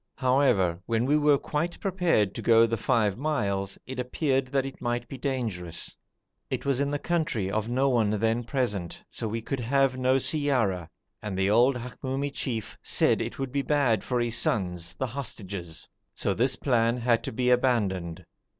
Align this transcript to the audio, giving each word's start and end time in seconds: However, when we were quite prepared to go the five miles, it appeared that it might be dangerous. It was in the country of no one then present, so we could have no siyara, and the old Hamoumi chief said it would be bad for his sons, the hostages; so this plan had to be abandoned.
However, 0.15 0.79
when 0.87 1.05
we 1.05 1.15
were 1.15 1.37
quite 1.37 1.79
prepared 1.79 2.33
to 2.33 2.41
go 2.41 2.65
the 2.65 2.75
five 2.75 3.19
miles, 3.19 3.77
it 3.85 3.99
appeared 3.99 4.47
that 4.47 4.65
it 4.65 4.81
might 4.81 5.07
be 5.07 5.15
dangerous. 5.15 5.95
It 6.49 6.65
was 6.65 6.79
in 6.79 6.89
the 6.89 6.97
country 6.97 7.51
of 7.51 7.69
no 7.69 7.87
one 7.87 8.09
then 8.09 8.43
present, 8.43 9.03
so 9.11 9.27
we 9.27 9.43
could 9.43 9.59
have 9.59 9.99
no 9.99 10.15
siyara, 10.15 10.89
and 11.21 11.37
the 11.37 11.51
old 11.51 11.75
Hamoumi 11.75 12.33
chief 12.33 12.79
said 12.81 13.21
it 13.21 13.37
would 13.37 13.51
be 13.51 13.61
bad 13.61 14.03
for 14.03 14.19
his 14.19 14.37
sons, 14.39 14.95
the 14.95 15.05
hostages; 15.05 15.87
so 16.15 16.33
this 16.33 16.55
plan 16.55 16.97
had 16.97 17.21
to 17.25 17.31
be 17.31 17.51
abandoned. 17.51 18.25